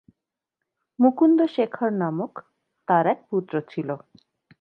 [0.99, 2.33] মুকুন্দ শেখর নামক
[2.87, 3.89] তার এক পুত্র ছিল।